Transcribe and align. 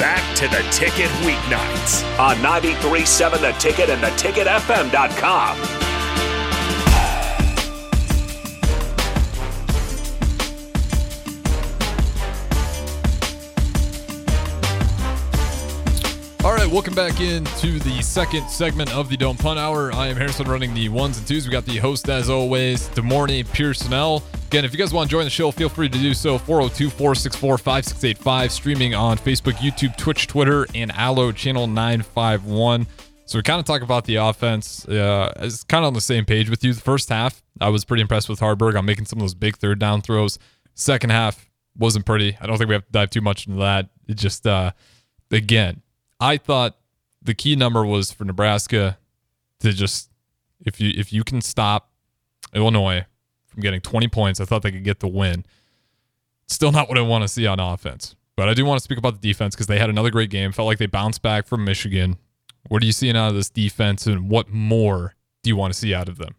back 0.00 0.34
to 0.34 0.48
the 0.48 0.66
ticket 0.72 1.10
weeknights 1.20 2.02
on 2.18 2.36
93.7 2.36 3.40
The 3.42 3.52
Ticket 3.58 3.90
and 3.90 4.02
the 4.02 4.06
theticketfm.com. 4.06 5.58
All 16.42 16.54
right, 16.54 16.66
welcome 16.66 16.94
back 16.94 17.20
into 17.20 17.78
the 17.80 18.00
second 18.00 18.48
segment 18.48 18.94
of 18.94 19.10
the 19.10 19.18
Don't 19.18 19.38
Punt 19.38 19.58
Hour. 19.58 19.92
I 19.92 20.06
am 20.06 20.16
Harrison 20.16 20.48
running 20.48 20.72
the 20.72 20.88
ones 20.88 21.18
and 21.18 21.26
twos. 21.26 21.44
We 21.44 21.52
got 21.52 21.66
the 21.66 21.76
host, 21.76 22.08
as 22.08 22.30
always, 22.30 22.88
DeMornay 22.88 23.44
Pearsonell. 23.48 24.22
Again, 24.50 24.64
if 24.64 24.72
you 24.72 24.78
guys 24.80 24.92
want 24.92 25.08
to 25.08 25.12
join 25.12 25.22
the 25.22 25.30
show, 25.30 25.52
feel 25.52 25.68
free 25.68 25.88
to 25.88 25.96
do 25.96 26.12
so. 26.12 26.36
402 26.36 26.90
464 26.90 27.56
5685, 27.56 28.50
streaming 28.50 28.96
on 28.96 29.16
Facebook, 29.16 29.52
YouTube, 29.52 29.96
Twitch, 29.96 30.26
Twitter, 30.26 30.66
and 30.74 30.90
Allo 30.90 31.30
channel 31.30 31.68
951. 31.68 32.84
So 33.26 33.38
we 33.38 33.44
kind 33.44 33.60
of 33.60 33.64
talk 33.64 33.82
about 33.82 34.06
the 34.06 34.16
offense. 34.16 34.88
Uh, 34.88 35.32
it's 35.36 35.62
kind 35.62 35.84
of 35.84 35.86
on 35.86 35.94
the 35.94 36.00
same 36.00 36.24
page 36.24 36.50
with 36.50 36.64
you. 36.64 36.74
The 36.74 36.80
first 36.80 37.10
half, 37.10 37.44
I 37.60 37.68
was 37.68 37.84
pretty 37.84 38.00
impressed 38.00 38.28
with 38.28 38.40
Haarberg 38.40 38.76
on 38.76 38.84
making 38.84 39.04
some 39.04 39.20
of 39.20 39.22
those 39.22 39.34
big 39.34 39.56
third 39.56 39.78
down 39.78 40.02
throws. 40.02 40.36
Second 40.74 41.10
half 41.10 41.48
wasn't 41.78 42.04
pretty. 42.04 42.36
I 42.40 42.48
don't 42.48 42.58
think 42.58 42.66
we 42.66 42.74
have 42.74 42.86
to 42.86 42.90
dive 42.90 43.10
too 43.10 43.20
much 43.20 43.46
into 43.46 43.60
that. 43.60 43.90
It 44.08 44.14
just, 44.14 44.48
uh, 44.48 44.72
again, 45.30 45.82
I 46.18 46.38
thought 46.38 46.76
the 47.22 47.34
key 47.34 47.54
number 47.54 47.86
was 47.86 48.10
for 48.10 48.24
Nebraska 48.24 48.98
to 49.60 49.72
just 49.72 50.10
if 50.66 50.80
you 50.80 50.92
if 50.96 51.12
you 51.12 51.22
can 51.22 51.40
stop 51.40 51.92
Illinois 52.52 53.06
from 53.50 53.62
getting 53.62 53.80
20 53.80 54.08
points, 54.08 54.40
I 54.40 54.44
thought 54.44 54.62
they 54.62 54.72
could 54.72 54.84
get 54.84 55.00
the 55.00 55.08
win. 55.08 55.44
Still 56.46 56.72
not 56.72 56.88
what 56.88 56.98
I 56.98 57.02
want 57.02 57.22
to 57.22 57.28
see 57.28 57.46
on 57.46 57.60
offense. 57.60 58.14
But 58.36 58.48
I 58.48 58.54
do 58.54 58.64
want 58.64 58.78
to 58.78 58.82
speak 58.82 58.98
about 58.98 59.20
the 59.20 59.28
defense 59.28 59.54
because 59.54 59.66
they 59.66 59.78
had 59.78 59.90
another 59.90 60.10
great 60.10 60.30
game. 60.30 60.52
Felt 60.52 60.66
like 60.66 60.78
they 60.78 60.86
bounced 60.86 61.20
back 61.20 61.46
from 61.46 61.64
Michigan. 61.64 62.16
What 62.68 62.82
are 62.82 62.86
you 62.86 62.92
seeing 62.92 63.16
out 63.16 63.28
of 63.28 63.34
this 63.34 63.50
defense 63.50 64.06
and 64.06 64.30
what 64.30 64.48
more 64.48 65.14
do 65.42 65.50
you 65.50 65.56
want 65.56 65.74
to 65.74 65.78
see 65.78 65.94
out 65.94 66.08
of 66.08 66.18
them? 66.18 66.34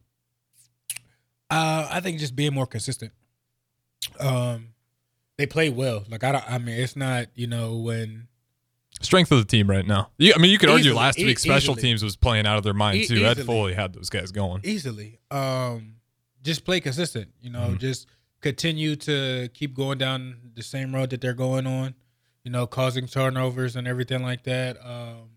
Uh, 1.50 1.88
I 1.91 2.00
think 2.00 2.19
just 2.19 2.35
being 2.35 2.53
more 2.53 2.66
consistent. 2.66 3.11
Um, 4.19 4.69
they 5.38 5.45
play 5.45 5.69
well. 5.69 6.05
Like 6.09 6.23
I, 6.23 6.44
I 6.47 6.57
mean, 6.57 6.80
it's 6.80 6.95
not 6.95 7.28
you 7.35 7.47
know 7.47 7.78
when 7.78 8.28
Strength 9.02 9.31
of 9.31 9.39
the 9.39 9.45
team 9.45 9.69
right 9.69 9.85
now. 9.85 10.09
You, 10.17 10.33
I 10.35 10.39
mean, 10.39 10.52
you 10.52 10.57
could 10.57 10.69
argue 10.69 10.94
last 10.94 11.17
e- 11.19 11.25
week 11.25 11.39
special 11.39 11.73
easily. 11.73 11.81
teams 11.81 12.03
was 12.03 12.16
playing 12.16 12.45
out 12.45 12.57
of 12.57 12.63
their 12.63 12.73
mind 12.73 13.07
too. 13.07 13.25
Ed 13.25 13.31
easily. 13.31 13.45
Foley 13.45 13.73
had 13.73 13.94
those 13.94 14.09
guys 14.09 14.31
going. 14.31 14.61
easily. 14.63 15.19
Um, 15.31 15.95
just 16.44 16.66
play 16.66 16.80
consistent. 16.80 17.30
You 17.42 17.50
know, 17.50 17.70
Mhm. 17.72 17.80
just 17.80 18.08
continue 18.42 18.95
to 18.95 19.50
keep 19.53 19.73
going 19.75 19.97
down 19.97 20.52
the 20.56 20.64
same 20.64 20.94
road 20.95 21.09
that 21.11 21.22
they're 21.22 21.34
going 21.34 21.67
on. 21.67 21.94
You 22.44 22.52
know, 22.52 22.66
causing 22.66 23.06
turnovers 23.08 23.75
and 23.75 23.88
everything 23.88 24.23
like 24.23 24.44
that. 24.44 24.84
Um, 24.84 25.30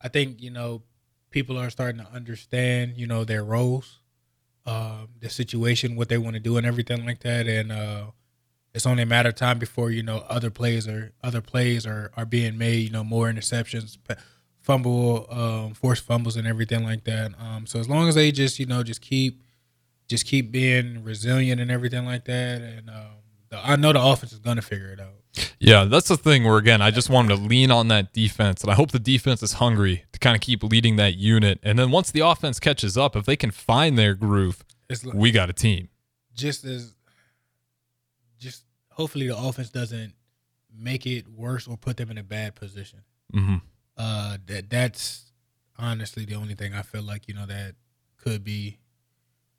I 0.00 0.08
think 0.08 0.40
you 0.40 0.50
know 0.50 0.82
people 1.30 1.58
are 1.58 1.70
starting 1.70 2.00
to 2.04 2.10
understand. 2.12 2.96
You 2.96 3.06
know 3.08 3.24
their 3.24 3.42
roles, 3.42 3.98
um, 4.64 5.08
the 5.20 5.28
situation, 5.30 5.96
what 5.96 6.08
they 6.08 6.18
want 6.18 6.34
to 6.34 6.40
do, 6.40 6.56
and 6.56 6.66
everything 6.66 7.04
like 7.04 7.20
that. 7.20 7.46
And 7.48 7.72
uh, 7.72 8.10
it's 8.74 8.86
only 8.86 9.02
a 9.02 9.06
matter 9.06 9.30
of 9.30 9.34
time 9.34 9.58
before 9.58 9.90
you 9.90 10.02
know 10.04 10.18
other 10.28 10.50
plays 10.50 10.86
are 10.86 11.12
other 11.24 11.40
plays 11.40 11.84
are 11.86 12.12
are 12.16 12.26
being 12.26 12.56
made. 12.56 12.84
You 12.84 12.90
know, 12.90 13.02
more 13.02 13.26
interceptions, 13.28 13.96
fumble, 14.60 15.26
um, 15.30 15.74
forced 15.74 16.04
fumbles, 16.04 16.36
and 16.36 16.46
everything 16.46 16.84
like 16.84 17.04
that. 17.04 17.32
Um, 17.40 17.66
so 17.66 17.80
as 17.80 17.88
long 17.88 18.08
as 18.08 18.14
they 18.14 18.30
just 18.30 18.58
you 18.60 18.66
know 18.66 18.82
just 18.84 19.00
keep 19.00 19.42
just 20.08 20.26
keep 20.26 20.50
being 20.52 21.02
resilient 21.04 21.60
and 21.60 21.70
everything 21.70 22.04
like 22.04 22.24
that, 22.26 22.62
and 22.62 22.88
um, 22.90 23.06
the, 23.48 23.58
I 23.58 23.76
know 23.76 23.92
the 23.92 24.02
offense 24.02 24.32
is 24.32 24.38
gonna 24.38 24.62
figure 24.62 24.88
it 24.92 25.00
out. 25.00 25.12
Yeah, 25.58 25.84
that's 25.84 26.08
the 26.08 26.16
thing 26.16 26.44
where 26.44 26.56
again, 26.58 26.80
I 26.80 26.90
just 26.90 27.10
want 27.10 27.28
them 27.28 27.38
to 27.38 27.44
lean 27.44 27.70
on 27.70 27.88
that 27.88 28.12
defense, 28.12 28.62
and 28.62 28.70
I 28.70 28.74
hope 28.74 28.90
the 28.92 28.98
defense 28.98 29.42
is 29.42 29.54
hungry 29.54 30.04
to 30.12 30.18
kind 30.18 30.34
of 30.34 30.40
keep 30.40 30.62
leading 30.62 30.96
that 30.96 31.16
unit. 31.16 31.58
And 31.62 31.78
then 31.78 31.90
once 31.90 32.10
the 32.10 32.20
offense 32.20 32.58
catches 32.60 32.96
up, 32.96 33.14
if 33.16 33.26
they 33.26 33.36
can 33.36 33.50
find 33.50 33.98
their 33.98 34.14
groove, 34.14 34.64
It's 34.88 35.04
like, 35.04 35.14
we 35.14 35.30
got 35.32 35.50
a 35.50 35.52
team. 35.52 35.88
just 36.34 36.64
as 36.64 36.94
just 38.38 38.64
hopefully 38.90 39.26
the 39.28 39.36
offense 39.36 39.70
doesn't 39.70 40.14
make 40.78 41.06
it 41.06 41.26
worse 41.28 41.66
or 41.66 41.76
put 41.76 41.96
them 41.96 42.10
in 42.10 42.18
a 42.18 42.22
bad 42.22 42.54
position. 42.54 43.00
hmm 43.32 43.56
Uh, 43.96 44.38
that 44.46 44.68
that's 44.70 45.32
honestly 45.78 46.24
the 46.24 46.34
only 46.34 46.54
thing 46.54 46.74
I 46.74 46.82
feel 46.82 47.02
like 47.02 47.28
you 47.28 47.34
know 47.34 47.46
that 47.46 47.74
could 48.18 48.44
be, 48.44 48.78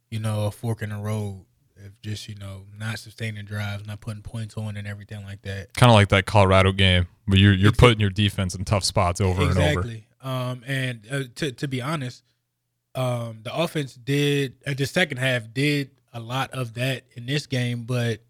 you 0.10 0.20
know, 0.20 0.46
a 0.46 0.52
fork 0.52 0.82
in 0.82 0.90
the 0.90 0.98
road 0.98 1.46
if 1.86 2.02
just 2.02 2.28
you 2.28 2.36
know 2.36 2.64
not 2.78 3.00
sustaining 3.00 3.46
drives, 3.46 3.86
not 3.86 4.02
putting 4.02 4.22
points 4.22 4.56
on, 4.58 4.78
and 4.78 4.88
everything 4.88 5.24
like 5.24 5.42
that. 5.44 5.74
Kind 5.74 5.90
of 5.90 5.96
like 5.96 6.10
that 6.10 6.26
Colorado 6.26 6.72
game 6.72 7.08
where 7.26 7.38
you're 7.38 7.54
you're 7.54 7.72
putting 7.72 8.00
your 8.00 8.10
defense 8.10 8.56
in 8.56 8.66
tough 8.66 8.84
spots 8.84 9.22
over 9.22 9.42
and 9.42 9.52
over. 9.52 9.60
exactly. 9.60 10.08
Um, 10.22 10.64
and 10.66 11.08
uh, 11.12 11.24
to 11.36 11.52
to 11.52 11.68
be 11.68 11.82
honest, 11.82 12.24
um, 12.96 13.40
the 13.44 13.56
offense 13.56 13.94
did 13.96 14.56
uh, 14.66 14.74
the 14.74 14.86
second 14.86 15.18
half 15.18 15.54
did 15.54 15.92
a 16.14 16.20
lot 16.20 16.52
of 16.52 16.74
that 16.76 17.04
in 17.16 17.26
this 17.26 17.46
game, 17.46 17.84
but 17.84 18.22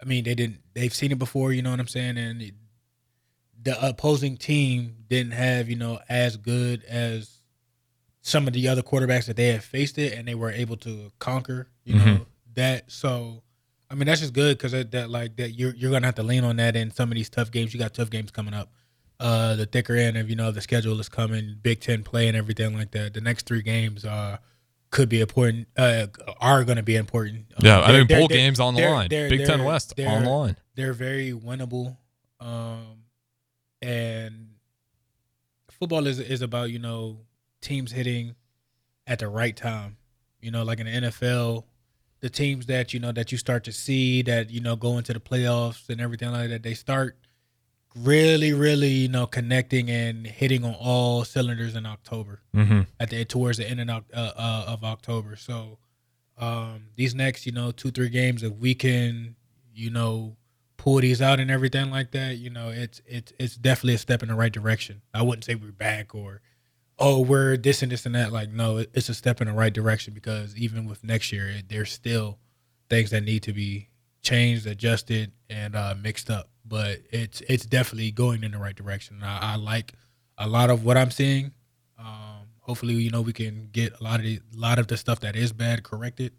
I 0.00 0.04
mean 0.04 0.24
they 0.24 0.34
didn't. 0.34 0.60
They've 0.74 0.94
seen 0.94 1.12
it 1.12 1.18
before, 1.18 1.52
you 1.52 1.62
know 1.62 1.70
what 1.70 1.80
I'm 1.80 1.88
saying, 1.88 2.18
and 2.18 2.42
it, 2.42 2.54
the 3.62 3.86
opposing 3.86 4.36
team 4.36 4.96
didn't 5.08 5.32
have 5.32 5.70
you 5.70 5.76
know 5.76 6.00
as 6.08 6.36
good 6.36 6.84
as 6.84 7.41
some 8.22 8.46
of 8.46 8.52
the 8.54 8.68
other 8.68 8.82
quarterbacks 8.82 9.26
that 9.26 9.36
they 9.36 9.48
had 9.48 9.62
faced 9.62 9.98
it, 9.98 10.14
and 10.14 10.26
they 10.26 10.34
were 10.34 10.50
able 10.50 10.76
to 10.78 11.10
conquer, 11.18 11.68
you 11.84 11.94
know 11.96 12.04
Mhm. 12.04 12.26
that. 12.54 12.90
So. 12.90 13.42
I 13.90 13.94
mean 13.94 14.06
that's 14.06 14.20
just 14.22 14.32
good 14.32 14.56
because 14.56 14.72
that, 14.72 14.90
that 14.92 15.10
like 15.10 15.36
that 15.36 15.50
you're 15.50 15.74
you're 15.74 15.90
gonna 15.90 16.06
have 16.06 16.14
to 16.14 16.22
lean 16.22 16.44
on 16.44 16.56
that 16.56 16.76
in 16.76 16.90
some 16.92 17.10
of 17.12 17.14
these 17.14 17.28
tough 17.28 17.50
games. 17.50 17.74
You 17.74 17.78
got 17.78 17.92
tough 17.92 18.08
games 18.08 18.30
coming 18.30 18.54
up 18.54 18.72
uh, 19.20 19.54
the 19.54 19.66
thicker 19.66 19.94
end 19.94 20.16
of 20.16 20.30
you 20.30 20.34
know 20.34 20.50
the 20.50 20.62
schedule 20.62 20.98
is 20.98 21.10
coming, 21.10 21.56
Big 21.62 21.80
Ten 21.80 22.02
play 22.02 22.26
and 22.26 22.34
everything 22.34 22.74
like 22.74 22.92
that. 22.92 23.12
The 23.12 23.20
next 23.20 23.44
three 23.44 23.60
games 23.60 24.06
uh, 24.06 24.38
could 24.90 25.10
be 25.10 25.20
important, 25.20 25.68
uh, 25.76 26.06
are 26.40 26.64
going 26.64 26.76
to 26.78 26.82
be 26.82 26.96
important. 26.96 27.48
Uh, 27.52 27.60
Yeah, 27.64 27.80
I 27.82 27.92
mean 27.92 28.06
bowl 28.06 28.28
games 28.28 28.58
on 28.60 28.74
the 28.74 28.80
line, 28.88 29.08
they're- 29.10 29.28
Big 29.28 29.44
Ten 29.44 29.58
they're- 29.58 29.66
West 29.66 29.94
they're- 29.94 30.08
on 30.08 30.22
the 30.24 30.30
line. 30.30 30.56
They're 30.74 30.94
very 30.94 31.32
winnable, 31.32 31.98
um, 32.40 33.04
and 33.82 34.54
football 35.70 36.06
is 36.06 36.18
is 36.18 36.40
about 36.40 36.70
you 36.70 36.78
know 36.78 37.18
teams 37.62 37.92
hitting 37.92 38.34
at 39.06 39.18
the 39.18 39.28
right 39.28 39.56
time. 39.56 39.96
You 40.40 40.50
know, 40.50 40.62
like 40.64 40.80
in 40.80 40.86
the 40.86 41.08
NFL, 41.08 41.64
the 42.20 42.28
teams 42.28 42.66
that 42.66 42.92
you 42.92 43.00
know 43.00 43.12
that 43.12 43.32
you 43.32 43.38
start 43.38 43.64
to 43.64 43.72
see 43.72 44.22
that 44.22 44.50
you 44.50 44.60
know 44.60 44.76
go 44.76 44.98
into 44.98 45.12
the 45.12 45.20
playoffs 45.20 45.88
and 45.88 46.00
everything 46.00 46.32
like 46.32 46.50
that, 46.50 46.62
they 46.62 46.74
start 46.74 47.16
really, 47.94 48.52
really 48.52 48.88
you 48.88 49.08
know 49.08 49.26
connecting 49.26 49.88
and 49.90 50.26
hitting 50.26 50.64
on 50.64 50.74
all 50.74 51.24
cylinders 51.24 51.76
in 51.76 51.86
October 51.86 52.40
hmm 52.52 52.82
at 52.98 53.10
the 53.10 53.24
towards 53.24 53.58
the 53.58 53.68
end 53.68 53.80
of, 53.90 54.04
uh, 54.14 54.32
uh, 54.36 54.64
of 54.68 54.84
October. 54.84 55.36
So 55.36 55.78
um, 56.38 56.86
these 56.96 57.14
next, 57.14 57.46
you 57.46 57.52
know, 57.52 57.70
two 57.70 57.90
three 57.90 58.08
games, 58.08 58.42
if 58.42 58.52
we 58.54 58.74
can, 58.74 59.36
you 59.74 59.90
know, 59.90 60.36
pull 60.76 61.00
these 61.00 61.22
out 61.22 61.38
and 61.38 61.50
everything 61.50 61.90
like 61.90 62.10
that, 62.12 62.38
you 62.38 62.50
know, 62.50 62.70
it's 62.70 63.00
it's 63.06 63.32
it's 63.38 63.56
definitely 63.56 63.94
a 63.94 63.98
step 63.98 64.22
in 64.22 64.28
the 64.28 64.34
right 64.34 64.52
direction. 64.52 65.02
I 65.14 65.22
wouldn't 65.22 65.44
say 65.44 65.54
we're 65.54 65.72
back 65.72 66.14
or 66.14 66.40
oh 66.98 67.20
we're 67.20 67.56
this 67.56 67.82
and 67.82 67.92
this 67.92 68.06
and 68.06 68.14
that. 68.14 68.32
Like 68.32 68.50
no, 68.50 68.78
it's 68.78 69.08
a 69.08 69.14
step 69.14 69.40
in 69.40 69.48
the 69.48 69.54
right 69.54 69.72
direction 69.72 70.14
because 70.14 70.56
even 70.56 70.86
with 70.86 71.04
next 71.04 71.32
year, 71.32 71.52
there's 71.68 71.92
still 71.92 72.38
things 72.88 73.10
that 73.10 73.22
need 73.22 73.42
to 73.44 73.52
be 73.52 73.88
changed, 74.22 74.66
adjusted, 74.66 75.32
and 75.50 75.74
uh, 75.74 75.94
mixed 76.00 76.30
up. 76.30 76.48
But 76.64 77.00
it's 77.10 77.40
it's 77.42 77.66
definitely 77.66 78.10
going 78.12 78.44
in 78.44 78.52
the 78.52 78.58
right 78.58 78.74
direction. 78.74 79.22
I, 79.22 79.54
I 79.54 79.56
like 79.56 79.92
a 80.38 80.48
lot 80.48 80.70
of 80.70 80.84
what 80.84 80.96
I'm 80.96 81.10
seeing. 81.10 81.52
Um, 81.98 82.48
hopefully, 82.60 82.94
you 82.94 83.10
know, 83.10 83.20
we 83.20 83.32
can 83.32 83.68
get 83.72 83.98
a 84.00 84.02
lot 84.02 84.20
of 84.20 84.26
the, 84.26 84.40
a 84.56 84.58
lot 84.58 84.78
of 84.78 84.86
the 84.86 84.96
stuff 84.96 85.20
that 85.20 85.36
is 85.36 85.52
bad 85.52 85.82
corrected, 85.82 86.32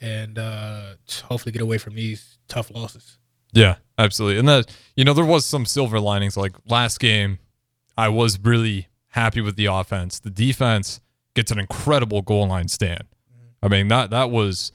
and 0.00 0.38
uh, 0.38 0.94
hopefully 1.24 1.52
get 1.52 1.62
away 1.62 1.78
from 1.78 1.94
these 1.94 2.38
tough 2.48 2.70
losses. 2.70 3.18
Yeah, 3.52 3.76
absolutely. 3.96 4.38
And 4.38 4.48
that 4.48 4.74
you 4.96 5.04
know 5.04 5.14
there 5.14 5.24
was 5.24 5.46
some 5.46 5.64
silver 5.64 6.00
linings. 6.00 6.36
Like 6.36 6.56
last 6.66 6.98
game, 6.98 7.38
I 7.96 8.08
was 8.08 8.38
really 8.40 8.88
happy 9.16 9.40
with 9.40 9.56
the 9.56 9.66
offense. 9.66 10.20
The 10.20 10.30
defense 10.30 11.00
gets 11.34 11.50
an 11.50 11.58
incredible 11.58 12.22
goal 12.22 12.46
line 12.46 12.68
stand. 12.68 13.04
I 13.62 13.68
mean 13.68 13.88
that 13.88 14.10
that 14.10 14.30
was 14.30 14.70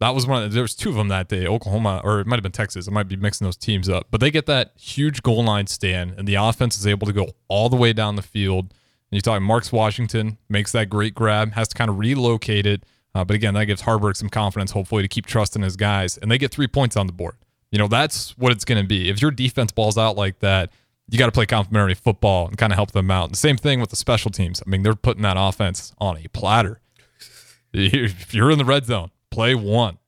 that 0.00 0.14
was 0.14 0.26
one. 0.26 0.44
Of, 0.44 0.52
there 0.52 0.62
was 0.62 0.74
two 0.74 0.88
of 0.88 0.94
them 0.94 1.08
that 1.08 1.28
day. 1.28 1.46
Oklahoma 1.46 2.00
or 2.02 2.20
it 2.20 2.26
might 2.26 2.36
have 2.36 2.42
been 2.42 2.52
Texas. 2.52 2.88
I 2.88 2.90
might 2.90 3.08
be 3.08 3.16
mixing 3.16 3.44
those 3.44 3.56
teams 3.56 3.88
up. 3.88 4.06
But 4.10 4.20
they 4.20 4.30
get 4.30 4.46
that 4.46 4.72
huge 4.76 5.22
goal 5.22 5.44
line 5.44 5.66
stand, 5.66 6.14
and 6.16 6.26
the 6.26 6.36
offense 6.36 6.78
is 6.78 6.86
able 6.86 7.06
to 7.06 7.12
go 7.12 7.28
all 7.48 7.68
the 7.68 7.76
way 7.76 7.92
down 7.92 8.16
the 8.16 8.22
field. 8.22 8.72
And 9.10 9.16
you 9.16 9.20
talk 9.20 9.40
Marcus 9.42 9.70
Washington 9.70 10.38
makes 10.48 10.72
that 10.72 10.88
great 10.88 11.14
grab, 11.14 11.52
has 11.52 11.68
to 11.68 11.74
kind 11.74 11.90
of 11.90 11.98
relocate 11.98 12.64
it. 12.64 12.84
Uh, 13.14 13.24
but 13.24 13.34
again, 13.34 13.54
that 13.54 13.66
gives 13.66 13.82
Haarberg 13.82 14.16
some 14.16 14.30
confidence, 14.30 14.70
hopefully, 14.70 15.02
to 15.02 15.08
keep 15.08 15.26
trusting 15.26 15.62
his 15.62 15.76
guys. 15.76 16.16
And 16.16 16.30
they 16.30 16.38
get 16.38 16.52
three 16.52 16.68
points 16.68 16.96
on 16.96 17.06
the 17.06 17.12
board. 17.12 17.34
You 17.70 17.78
know, 17.78 17.88
that's 17.88 18.38
what 18.38 18.52
it's 18.52 18.64
going 18.64 18.80
to 18.80 18.86
be. 18.86 19.10
If 19.10 19.20
your 19.20 19.32
defense 19.32 19.72
balls 19.72 19.98
out 19.98 20.16
like 20.16 20.38
that, 20.38 20.70
you 21.10 21.18
got 21.18 21.26
to 21.26 21.32
play 21.32 21.46
complementary 21.46 21.94
football 21.94 22.46
and 22.46 22.56
kind 22.56 22.72
of 22.72 22.76
help 22.76 22.92
them 22.92 23.10
out. 23.10 23.30
The 23.30 23.36
same 23.36 23.56
thing 23.56 23.80
with 23.80 23.90
the 23.90 23.96
special 23.96 24.30
teams. 24.30 24.62
I 24.64 24.70
mean, 24.70 24.82
they're 24.82 24.94
putting 24.94 25.22
that 25.22 25.36
offense 25.38 25.92
on 25.98 26.16
a 26.16 26.28
platter. 26.28 26.80
If 27.72 28.34
you're 28.34 28.50
in 28.50 28.58
the 28.58 28.64
red 28.64 28.86
zone, 28.86 29.10
play 29.30 29.54
one. 29.54 29.98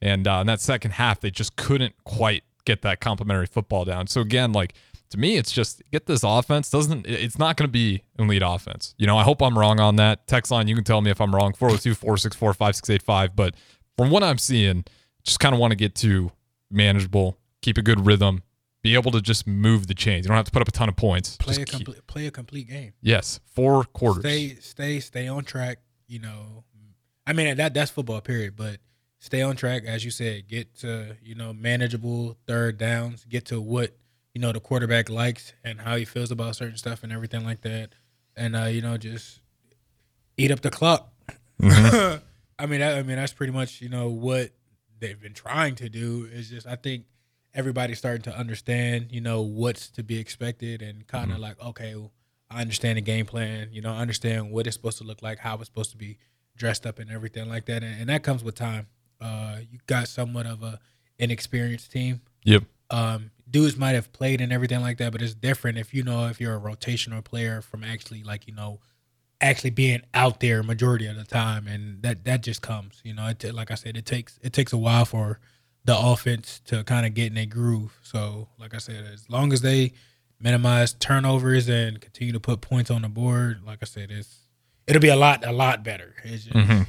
And 0.00 0.28
uh, 0.28 0.38
in 0.42 0.46
that 0.46 0.60
second 0.60 0.92
half, 0.92 1.20
they 1.20 1.30
just 1.30 1.56
couldn't 1.56 1.94
quite 2.04 2.44
get 2.64 2.82
that 2.82 3.00
complementary 3.00 3.46
football 3.46 3.84
down. 3.84 4.06
So 4.06 4.20
again, 4.20 4.52
like 4.52 4.74
to 5.10 5.18
me, 5.18 5.36
it's 5.36 5.52
just 5.52 5.82
get 5.90 6.06
this 6.06 6.22
offense. 6.22 6.70
Doesn't 6.70 7.06
it's 7.06 7.38
not 7.38 7.56
going 7.56 7.68
to 7.68 7.72
be 7.72 8.02
an 8.18 8.26
elite 8.26 8.42
offense. 8.44 8.94
You 8.98 9.06
know, 9.06 9.16
I 9.16 9.22
hope 9.22 9.42
I'm 9.42 9.58
wrong 9.58 9.80
on 9.80 9.96
that. 9.96 10.26
Text 10.26 10.50
line, 10.50 10.68
you 10.68 10.74
can 10.74 10.84
tell 10.84 11.00
me 11.00 11.10
if 11.10 11.20
I'm 11.20 11.34
wrong. 11.34 11.52
402 11.52 11.94
464 11.94 12.54
5685. 12.54 13.36
But 13.36 13.54
from 13.96 14.10
what 14.10 14.22
I'm 14.22 14.38
seeing, 14.38 14.84
just 15.22 15.40
kind 15.40 15.54
of 15.54 15.60
want 15.60 15.72
to 15.72 15.76
get 15.76 15.94
to 15.96 16.32
manageable, 16.70 17.38
keep 17.62 17.78
a 17.78 17.82
good 17.82 18.04
rhythm, 18.04 18.42
be 18.86 18.94
able 18.94 19.10
to 19.12 19.20
just 19.20 19.46
move 19.46 19.86
the 19.86 19.94
chains. 19.94 20.24
You 20.24 20.28
don't 20.28 20.36
have 20.36 20.46
to 20.46 20.52
put 20.52 20.62
up 20.62 20.68
a 20.68 20.72
ton 20.72 20.88
of 20.88 20.96
points. 20.96 21.36
Play 21.38 21.54
Just 21.56 21.60
a 21.60 21.64
keep- 21.64 21.86
complete 21.86 22.06
play 22.06 22.26
a 22.26 22.30
complete 22.30 22.68
game. 22.68 22.92
yes, 23.02 23.40
four 23.44 23.84
quarters. 23.84 24.22
Stay 24.24 24.54
stay 24.60 25.00
stay 25.00 25.28
on 25.28 25.44
track. 25.44 25.78
You 26.06 26.20
know, 26.20 26.64
I 27.26 27.32
mean 27.32 27.56
that 27.56 27.74
that's 27.74 27.90
football 27.90 28.20
period, 28.20 28.54
but 28.56 28.78
stay 29.18 29.42
on 29.42 29.56
track 29.56 29.84
as 29.84 30.04
you 30.04 30.10
said. 30.10 30.46
Get 30.48 30.74
to 30.76 31.16
you 31.22 31.34
know 31.34 31.52
manageable 31.52 32.36
third 32.46 32.78
downs. 32.78 33.24
Get 33.28 33.44
to 33.46 33.60
what 33.60 33.96
you 34.34 34.40
know 34.40 34.52
the 34.52 34.60
quarterback 34.60 35.08
likes 35.08 35.52
and 35.64 35.80
how 35.80 35.96
he 35.96 36.04
feels 36.04 36.30
about 36.30 36.54
certain 36.56 36.76
stuff 36.76 37.02
and 37.02 37.12
everything 37.12 37.44
like 37.44 37.62
that. 37.62 37.90
And 38.36 38.54
uh, 38.54 38.64
you 38.66 38.82
know 38.82 38.96
just 38.96 39.40
eat 40.36 40.50
up 40.50 40.60
the 40.60 40.70
clock. 40.70 41.12
Mm-hmm. 41.60 42.22
I 42.58 42.66
mean, 42.66 42.80
I, 42.82 42.98
I 42.98 43.02
mean 43.02 43.16
that's 43.16 43.32
pretty 43.32 43.52
much 43.52 43.80
you 43.80 43.88
know 43.88 44.08
what 44.08 44.50
they've 45.00 45.20
been 45.20 45.34
trying 45.34 45.74
to 45.76 45.88
do. 45.88 46.28
Is 46.32 46.48
just 46.50 46.66
I 46.66 46.76
think 46.76 47.04
everybody's 47.56 47.98
starting 47.98 48.22
to 48.22 48.38
understand 48.38 49.08
you 49.10 49.20
know 49.20 49.42
what's 49.42 49.88
to 49.90 50.04
be 50.04 50.18
expected 50.20 50.82
and 50.82 51.06
kind 51.08 51.32
of 51.32 51.38
like 51.38 51.60
okay, 51.60 51.96
well, 51.96 52.12
I 52.50 52.60
understand 52.60 52.98
the 52.98 53.02
game 53.02 53.26
plan. 53.26 53.70
You 53.72 53.82
know, 53.82 53.92
I 53.92 53.98
understand 53.98 54.52
what 54.52 54.66
it's 54.66 54.76
supposed 54.76 54.98
to 54.98 55.04
look 55.04 55.22
like, 55.22 55.38
how 55.38 55.56
it's 55.56 55.66
supposed 55.66 55.90
to 55.90 55.96
be 55.96 56.18
dressed 56.56 56.86
up, 56.86 56.98
and 56.98 57.10
everything 57.10 57.48
like 57.48 57.66
that. 57.66 57.82
And, 57.82 58.00
and 58.00 58.08
that 58.08 58.22
comes 58.22 58.44
with 58.44 58.54
time. 58.54 58.86
Uh, 59.20 59.58
you 59.70 59.78
got 59.86 60.08
somewhat 60.08 60.46
of 60.46 60.62
a 60.62 60.78
inexperienced 61.18 61.90
team. 61.90 62.20
Yep. 62.44 62.64
Um, 62.90 63.30
dudes 63.50 63.76
might 63.76 63.92
have 63.92 64.12
played 64.12 64.40
and 64.40 64.52
everything 64.52 64.80
like 64.80 64.98
that, 64.98 65.12
but 65.12 65.22
it's 65.22 65.34
different 65.34 65.78
if 65.78 65.92
you 65.92 66.02
know 66.02 66.28
if 66.28 66.40
you're 66.40 66.56
a 66.56 66.60
rotational 66.60 67.24
player 67.24 67.60
from 67.60 67.82
actually 67.82 68.22
like 68.22 68.46
you 68.46 68.54
know 68.54 68.80
actually 69.40 69.70
being 69.70 70.02
out 70.14 70.40
there 70.40 70.62
majority 70.62 71.06
of 71.06 71.16
the 71.16 71.24
time, 71.24 71.66
and 71.66 72.02
that 72.02 72.24
that 72.24 72.42
just 72.42 72.62
comes. 72.62 73.00
You 73.04 73.14
know, 73.14 73.26
it, 73.28 73.54
like 73.54 73.70
I 73.70 73.74
said, 73.74 73.96
it 73.96 74.06
takes 74.06 74.38
it 74.42 74.52
takes 74.52 74.72
a 74.72 74.78
while 74.78 75.04
for 75.04 75.40
the 75.86 75.96
offense 75.98 76.60
to 76.66 76.84
kind 76.84 77.06
of 77.06 77.14
get 77.14 77.32
in 77.32 77.38
a 77.38 77.46
groove. 77.46 77.96
So, 78.02 78.48
like 78.58 78.74
I 78.74 78.78
said, 78.78 79.04
as 79.12 79.30
long 79.30 79.52
as 79.52 79.60
they 79.62 79.92
minimize 80.40 80.92
turnovers 80.92 81.68
and 81.68 82.00
continue 82.00 82.32
to 82.34 82.40
put 82.40 82.60
points 82.60 82.90
on 82.90 83.02
the 83.02 83.08
board, 83.08 83.62
like 83.64 83.78
I 83.80 83.86
said, 83.86 84.10
it's 84.10 84.40
it'll 84.86 85.00
be 85.00 85.08
a 85.08 85.16
lot 85.16 85.46
a 85.46 85.52
lot 85.52 85.82
better. 85.84 86.14
It's 86.24 86.44
just, 86.44 86.56
Mhm. 86.56 86.86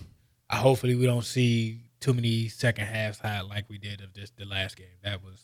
I 0.50 0.58
hopefully 0.58 0.96
we 0.96 1.06
don't 1.06 1.24
see 1.26 1.82
too 2.00 2.14
many 2.14 2.48
second 2.50 2.88
halves 2.88 3.20
high 3.20 3.42
like 3.42 3.70
we 3.70 3.78
did 3.78 4.02
of 4.02 4.14
this 4.14 4.32
the 4.36 4.46
last 4.46 4.76
game. 4.76 4.88
That 5.04 5.24
was. 5.24 5.42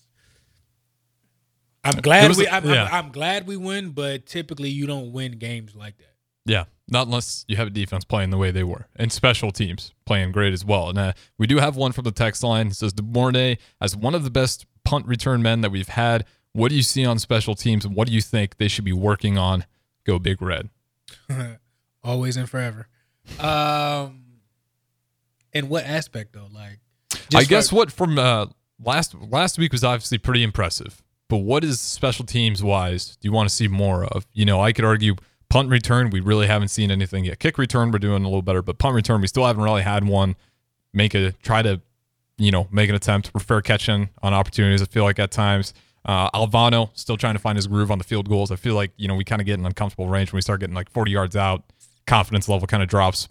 I'm 1.83 2.00
glad 2.01 2.29
was 2.29 2.38
we. 2.38 2.47
I'm, 2.47 2.65
yeah. 2.67 2.85
I'm, 2.85 3.05
I'm 3.07 3.11
glad 3.11 3.45
we 3.45 3.57
win, 3.57 3.89
but 3.89 4.25
typically 4.25 4.69
you 4.69 4.88
don't 4.88 5.11
win 5.11 5.33
games 5.33 5.75
like 5.75 5.97
that. 5.97 6.12
Yeah, 6.45 6.65
not 6.89 7.07
unless 7.07 7.45
you 7.47 7.55
have 7.57 7.67
a 7.67 7.71
defense 7.71 8.03
playing 8.03 8.29
the 8.29 8.37
way 8.37 8.51
they 8.51 8.63
were, 8.63 8.87
and 8.95 9.11
special 9.11 9.51
teams 9.51 9.93
playing 10.05 10.31
great 10.31 10.53
as 10.53 10.65
well. 10.65 10.89
And 10.89 10.97
uh, 10.97 11.13
we 11.37 11.47
do 11.47 11.57
have 11.57 11.75
one 11.75 11.91
from 11.93 12.03
the 12.03 12.11
text 12.11 12.43
line. 12.43 12.67
It 12.67 12.75
says 12.75 12.93
DeMornay 12.93 13.57
as 13.79 13.95
one 13.95 14.13
of 14.15 14.23
the 14.23 14.29
best 14.29 14.65
punt 14.83 15.05
return 15.07 15.41
men 15.41 15.61
that 15.61 15.71
we've 15.71 15.87
had. 15.87 16.25
What 16.51 16.69
do 16.69 16.75
you 16.75 16.83
see 16.83 17.05
on 17.05 17.17
special 17.19 17.55
teams, 17.55 17.85
and 17.85 17.95
what 17.95 18.07
do 18.07 18.13
you 18.13 18.21
think 18.21 18.57
they 18.57 18.67
should 18.67 18.85
be 18.85 18.93
working 18.93 19.37
on? 19.37 19.65
Go 20.05 20.19
Big 20.19 20.41
Red. 20.41 20.69
Always 22.03 22.35
and 22.37 22.49
forever. 22.49 22.87
Um, 23.39 24.25
in 25.53 25.69
what 25.69 25.85
aspect 25.85 26.33
though? 26.33 26.49
Like, 26.53 26.79
I 27.33 27.43
guess 27.45 27.69
for- 27.69 27.77
what 27.77 27.91
from 27.91 28.19
uh, 28.19 28.47
last 28.83 29.15
last 29.15 29.57
week 29.57 29.71
was 29.71 29.83
obviously 29.83 30.17
pretty 30.17 30.43
impressive. 30.43 31.01
But 31.29 31.37
what 31.37 31.63
is 31.63 31.79
special 31.79 32.25
teams 32.25 32.61
wise 32.61 33.15
do 33.15 33.27
you 33.27 33.31
want 33.31 33.49
to 33.49 33.55
see 33.55 33.67
more 33.67 34.03
of? 34.05 34.27
You 34.33 34.45
know, 34.45 34.61
I 34.61 34.73
could 34.73 34.85
argue 34.85 35.15
punt 35.53 35.69
return, 35.69 36.09
we 36.09 36.19
really 36.19 36.47
haven't 36.47 36.69
seen 36.69 36.89
anything 36.91 37.25
yet. 37.25 37.39
Kick 37.39 37.57
return, 37.57 37.91
we're 37.91 38.00
doing 38.00 38.23
a 38.23 38.27
little 38.27 38.41
better, 38.41 38.61
but 38.61 38.77
punt 38.77 38.95
return, 38.95 39.21
we 39.21 39.27
still 39.27 39.45
haven't 39.45 39.63
really 39.63 39.83
had 39.83 40.03
one. 40.03 40.35
Make 40.94 41.13
a 41.13 41.31
try 41.44 41.61
to, 41.61 41.81
you 42.38 42.51
know, 42.51 42.67
make 42.71 42.89
an 42.89 42.95
attempt. 42.95 43.31
We're 43.33 43.39
fair 43.39 43.61
catching 43.61 44.09
on 44.21 44.33
opportunities. 44.33 44.81
I 44.81 44.85
feel 44.85 45.03
like 45.03 45.19
at 45.19 45.31
times. 45.31 45.73
Uh, 46.05 46.29
Alvano 46.31 46.89
still 46.95 47.15
trying 47.15 47.35
to 47.35 47.39
find 47.39 47.55
his 47.57 47.65
groove 47.65 47.89
on 47.89 47.97
the 47.97 48.03
field 48.03 48.27
goals. 48.27 48.51
I 48.51 48.57
feel 48.57 48.75
like 48.75 48.91
you 48.97 49.07
know 49.07 49.15
we 49.15 49.23
kind 49.23 49.41
of 49.41 49.45
get 49.45 49.57
in 49.57 49.65
uncomfortable 49.65 50.09
range 50.09 50.33
when 50.33 50.38
we 50.38 50.41
start 50.41 50.59
getting 50.59 50.75
like 50.75 50.89
40 50.89 51.11
yards 51.11 51.38
out. 51.38 51.63
Confidence 52.05 52.50
level 52.50 52.67
kind 52.67 52.83
of 52.83 52.89
drops 52.89 53.29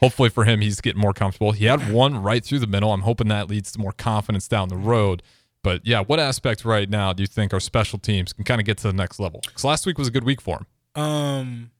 hopefully 0.00 0.28
for 0.28 0.44
him, 0.44 0.60
he's 0.60 0.80
getting 0.80 1.00
more 1.00 1.12
comfortable. 1.12 1.52
He 1.52 1.66
had 1.66 1.92
one 1.92 2.22
right 2.22 2.44
through 2.44 2.58
the 2.58 2.66
middle. 2.66 2.92
I'm 2.92 3.02
hoping 3.02 3.28
that 3.28 3.48
leads 3.48 3.70
to 3.72 3.78
more 3.78 3.92
confidence 3.92 4.48
down 4.48 4.68
the 4.68 4.76
road. 4.76 5.22
But 5.62 5.86
yeah, 5.86 6.00
what 6.00 6.18
aspects 6.18 6.64
right 6.64 6.88
now 6.88 7.12
do 7.12 7.22
you 7.22 7.26
think 7.26 7.52
our 7.52 7.60
special 7.60 7.98
teams 7.98 8.32
can 8.32 8.44
kind 8.44 8.60
of 8.60 8.66
get 8.66 8.78
to 8.78 8.88
the 8.88 8.92
next 8.92 9.20
level? 9.20 9.40
Because 9.44 9.64
last 9.64 9.86
week 9.86 9.98
was 9.98 10.08
a 10.08 10.10
good 10.10 10.24
week 10.24 10.40
for 10.40 10.56
him. 10.56 10.66
Um, 10.94 11.70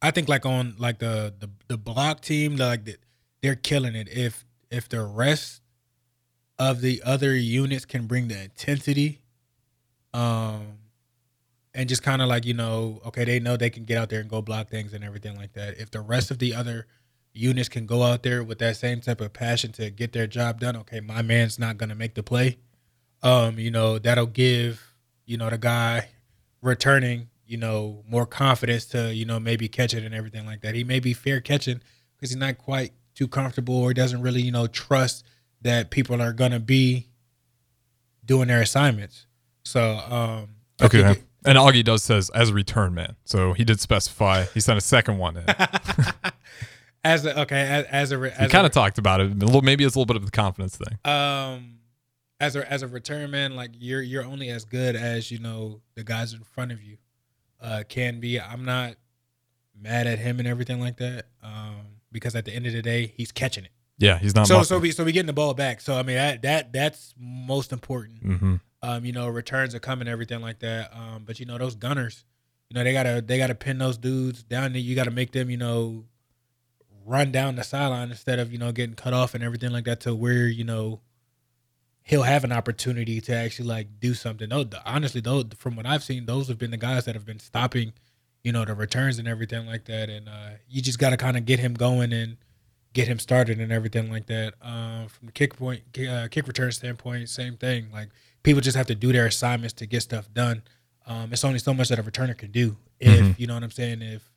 I 0.00 0.10
think 0.10 0.28
like 0.28 0.44
on 0.46 0.74
like 0.78 0.98
the 0.98 1.34
the 1.38 1.50
the 1.68 1.78
block 1.78 2.20
team, 2.20 2.56
like 2.56 2.84
the, 2.84 2.96
they're 3.42 3.56
killing 3.56 3.94
it. 3.94 4.08
If 4.08 4.44
if 4.70 4.88
the 4.88 5.04
rest 5.04 5.62
of 6.58 6.80
the 6.80 7.02
other 7.04 7.34
units 7.36 7.84
can 7.84 8.06
bring 8.06 8.28
the 8.28 8.42
intensity, 8.44 9.20
um, 10.14 10.78
and 11.74 11.88
just 11.88 12.02
kind 12.02 12.22
of 12.22 12.28
like 12.28 12.44
you 12.44 12.54
know, 12.54 13.00
okay, 13.06 13.24
they 13.24 13.40
know 13.40 13.56
they 13.56 13.70
can 13.70 13.84
get 13.84 13.98
out 13.98 14.08
there 14.10 14.20
and 14.20 14.28
go 14.28 14.42
block 14.42 14.68
things 14.68 14.92
and 14.92 15.04
everything 15.04 15.36
like 15.36 15.52
that. 15.54 15.78
If 15.78 15.90
the 15.90 16.00
rest 16.00 16.30
of 16.30 16.38
the 16.38 16.54
other 16.54 16.86
units 17.32 17.68
can 17.68 17.86
go 17.86 18.02
out 18.02 18.22
there 18.22 18.42
with 18.44 18.58
that 18.58 18.76
same 18.76 19.00
type 19.00 19.20
of 19.20 19.32
passion 19.32 19.72
to 19.72 19.90
get 19.90 20.12
their 20.12 20.26
job 20.26 20.60
done, 20.60 20.76
okay, 20.76 21.00
my 21.00 21.22
man's 21.22 21.58
not 21.58 21.78
gonna 21.78 21.94
make 21.94 22.14
the 22.14 22.22
play. 22.22 22.58
Um, 23.22 23.58
you 23.58 23.70
know, 23.70 23.98
that'll 23.98 24.26
give 24.26 24.94
you 25.26 25.36
know 25.36 25.48
the 25.48 25.58
guy 25.58 26.08
returning, 26.60 27.28
you 27.52 27.58
know, 27.58 28.02
more 28.08 28.24
confidence 28.24 28.86
to, 28.86 29.14
you 29.14 29.26
know, 29.26 29.38
maybe 29.38 29.68
catch 29.68 29.92
it 29.92 30.02
and 30.04 30.14
everything 30.14 30.46
like 30.46 30.62
that. 30.62 30.74
He 30.74 30.84
may 30.84 31.00
be 31.00 31.12
fair 31.12 31.38
catching 31.40 31.82
because 32.16 32.30
he's 32.30 32.36
not 32.38 32.56
quite 32.56 32.92
too 33.14 33.28
comfortable 33.28 33.74
or 33.76 33.92
doesn't 33.92 34.22
really, 34.22 34.40
you 34.40 34.50
know, 34.50 34.66
trust 34.66 35.22
that 35.60 35.90
people 35.90 36.22
are 36.22 36.32
gonna 36.32 36.58
be 36.58 37.08
doing 38.24 38.48
their 38.48 38.62
assignments. 38.62 39.26
So, 39.64 39.98
um, 39.98 40.48
Okay. 40.80 41.10
it- 41.12 41.24
and 41.44 41.58
Augie 41.58 41.84
does 41.84 42.02
says 42.02 42.30
as 42.30 42.48
a 42.50 42.54
return 42.54 42.94
man. 42.94 43.16
So 43.26 43.52
he 43.52 43.64
did 43.64 43.80
specify. 43.80 44.44
He 44.54 44.60
sent 44.60 44.78
a 44.78 44.80
second 44.80 45.18
one 45.18 45.36
in. 45.36 45.44
as 47.04 47.26
a, 47.26 47.40
okay, 47.40 47.60
as, 47.60 47.84
as 47.86 48.12
a 48.12 48.40
as 48.40 48.50
kind 48.50 48.64
of 48.66 48.72
talked 48.72 48.96
about 48.98 49.20
it. 49.20 49.30
A 49.30 49.34
little, 49.34 49.60
maybe 49.60 49.84
it's 49.84 49.94
a 49.94 49.98
little 49.98 50.06
bit 50.06 50.16
of 50.16 50.24
the 50.24 50.30
confidence 50.30 50.76
thing. 50.76 50.98
um 51.04 51.80
as 52.40 52.56
a 52.56 52.72
as 52.72 52.82
a 52.82 52.88
return 52.88 53.30
man, 53.30 53.54
like 53.54 53.70
you're 53.78 54.02
you're 54.02 54.24
only 54.24 54.48
as 54.50 54.64
good 54.64 54.96
as 54.96 55.30
you 55.30 55.38
know 55.38 55.80
the 55.96 56.02
guys 56.04 56.32
in 56.32 56.40
front 56.44 56.72
of 56.72 56.82
you 56.82 56.96
uh 57.62 57.84
can 57.88 58.20
be. 58.20 58.40
I'm 58.40 58.64
not 58.64 58.96
mad 59.80 60.06
at 60.06 60.18
him 60.18 60.38
and 60.38 60.48
everything 60.48 60.80
like 60.80 60.96
that. 60.98 61.26
Um 61.42 61.76
because 62.10 62.34
at 62.34 62.44
the 62.44 62.52
end 62.52 62.66
of 62.66 62.72
the 62.72 62.82
day, 62.82 63.14
he's 63.16 63.32
catching 63.32 63.64
it. 63.64 63.70
Yeah, 63.98 64.18
he's 64.18 64.34
not. 64.34 64.46
So 64.46 64.62
so 64.62 64.78
we 64.78 64.90
so 64.90 65.04
we 65.04 65.12
getting 65.12 65.26
the 65.26 65.32
ball 65.32 65.54
back. 65.54 65.80
So 65.80 65.94
I 65.96 66.02
mean 66.02 66.16
that 66.16 66.42
that 66.42 66.72
that's 66.72 67.14
most 67.18 67.72
important. 67.72 68.22
hmm 68.22 68.56
Um, 68.82 69.04
you 69.04 69.12
know, 69.12 69.28
returns 69.28 69.74
are 69.74 69.80
coming, 69.80 70.08
everything 70.08 70.40
like 70.40 70.58
that. 70.58 70.92
Um, 70.94 71.22
but 71.24 71.38
you 71.38 71.46
know, 71.46 71.56
those 71.56 71.76
gunners, 71.76 72.24
you 72.68 72.74
know, 72.74 72.84
they 72.84 72.92
gotta 72.92 73.22
they 73.24 73.38
gotta 73.38 73.54
pin 73.54 73.78
those 73.78 73.96
dudes 73.96 74.42
down 74.42 74.72
there. 74.72 74.80
You 74.82 74.94
gotta 74.96 75.10
make 75.12 75.30
them, 75.32 75.50
you 75.50 75.56
know, 75.56 76.04
run 77.04 77.32
down 77.32 77.56
the 77.56 77.64
sideline 77.64 78.10
instead 78.10 78.38
of, 78.38 78.52
you 78.52 78.58
know, 78.58 78.72
getting 78.72 78.94
cut 78.94 79.12
off 79.12 79.34
and 79.34 79.42
everything 79.44 79.70
like 79.70 79.84
that 79.84 80.00
to 80.00 80.14
where, 80.14 80.46
you 80.46 80.64
know, 80.64 81.00
he'll 82.02 82.22
have 82.22 82.44
an 82.44 82.52
opportunity 82.52 83.20
to 83.20 83.34
actually 83.34 83.68
like 83.68 84.00
do 84.00 84.14
something. 84.14 84.50
Honestly, 84.84 85.20
though, 85.20 85.44
from 85.56 85.76
what 85.76 85.86
I've 85.86 86.02
seen, 86.02 86.26
those 86.26 86.48
have 86.48 86.58
been 86.58 86.70
the 86.72 86.76
guys 86.76 87.04
that 87.04 87.14
have 87.14 87.24
been 87.24 87.38
stopping, 87.38 87.92
you 88.42 88.52
know, 88.52 88.64
the 88.64 88.74
returns 88.74 89.18
and 89.18 89.28
everything 89.28 89.66
like 89.66 89.84
that. 89.84 90.10
And 90.10 90.28
uh, 90.28 90.50
you 90.68 90.82
just 90.82 90.98
got 90.98 91.10
to 91.10 91.16
kind 91.16 91.36
of 91.36 91.46
get 91.46 91.60
him 91.60 91.74
going 91.74 92.12
and 92.12 92.36
get 92.92 93.08
him 93.08 93.18
started 93.18 93.60
and 93.60 93.72
everything 93.72 94.10
like 94.10 94.26
that. 94.26 94.54
Um, 94.60 95.06
from 95.08 95.26
the 95.26 95.32
kick 95.32 95.56
point, 95.56 95.82
uh, 96.08 96.28
kick 96.28 96.46
return 96.48 96.72
standpoint, 96.72 97.28
same 97.28 97.56
thing. 97.56 97.86
Like 97.92 98.08
people 98.42 98.60
just 98.60 98.76
have 98.76 98.86
to 98.88 98.94
do 98.94 99.12
their 99.12 99.26
assignments 99.26 99.72
to 99.74 99.86
get 99.86 100.02
stuff 100.02 100.32
done. 100.34 100.62
Um, 101.06 101.32
it's 101.32 101.44
only 101.44 101.58
so 101.58 101.72
much 101.72 101.88
that 101.88 101.98
a 101.98 102.02
returner 102.02 102.36
can 102.36 102.50
do. 102.50 102.76
If 103.00 103.20
Mhm. 103.20 103.38
you 103.38 103.46
know 103.46 103.54
what 103.54 103.62
I'm 103.62 103.70
saying, 103.70 104.02
if 104.02 104.28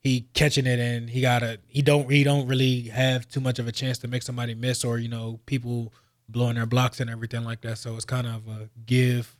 he 0.00 0.26
catching 0.34 0.66
it 0.66 0.78
and 0.78 1.10
he 1.10 1.20
gotta, 1.20 1.58
he 1.66 1.82
don't, 1.82 2.10
he 2.10 2.24
don't 2.24 2.46
really 2.46 2.82
have 2.84 3.28
too 3.28 3.40
much 3.40 3.58
of 3.58 3.66
a 3.68 3.72
chance 3.72 3.98
to 3.98 4.08
make 4.08 4.22
somebody 4.22 4.54
miss 4.54 4.84
or 4.84 4.98
you 4.98 5.08
know 5.08 5.40
people 5.46 5.92
blowing 6.30 6.56
their 6.56 6.66
blocks 6.66 7.00
and 7.00 7.10
everything 7.10 7.44
like 7.44 7.60
that. 7.62 7.78
So 7.78 7.96
it's 7.96 8.04
kind 8.04 8.26
of 8.26 8.46
a 8.48 8.68
give 8.86 9.36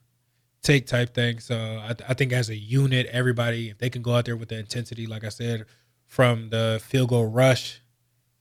take 0.63 0.87
type 0.87 1.15
thing. 1.15 1.41
So 1.41 1.57
I, 1.57 1.95
I 2.09 2.15
think 2.15 2.33
as 2.33 2.49
a 2.49 2.57
unit, 2.57 3.07
everybody 3.07 3.71
if 3.71 3.79
they 3.79 3.91
can 3.91 4.03
go 4.03 4.15
out 4.15 4.25
there 4.25 4.37
with 4.37 4.49
the 4.49 4.59
intensity, 4.59 5.07
like 5.07 5.25
I 5.25 5.29
said, 5.29 5.67
from 6.07 6.51
the 6.51 6.81
field 6.85 7.11
goal 7.11 7.27
rush 7.27 7.81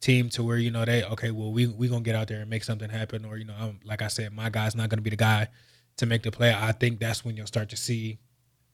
team 0.01 0.29
to 0.29 0.43
where 0.43 0.57
you 0.57 0.71
know 0.71 0.85
they 0.85 1.03
okay, 1.03 1.31
well 1.31 1.51
we 1.51 1.67
we 1.67 1.87
gonna 1.87 2.01
get 2.01 2.15
out 2.15 2.27
there 2.27 2.41
and 2.41 2.49
make 2.49 2.63
something 2.63 2.89
happen, 2.89 3.25
or 3.25 3.37
you 3.37 3.45
know, 3.45 3.55
I'm, 3.59 3.79
like 3.83 4.01
I 4.01 4.07
said, 4.07 4.33
my 4.33 4.49
guy's 4.49 4.75
not 4.75 4.89
gonna 4.89 5.01
be 5.01 5.09
the 5.09 5.15
guy 5.15 5.47
to 5.97 6.05
make 6.05 6.23
the 6.23 6.31
play. 6.31 6.53
I 6.53 6.71
think 6.71 6.99
that's 6.99 7.23
when 7.23 7.35
you'll 7.37 7.47
start 7.47 7.69
to 7.69 7.77
see 7.77 8.19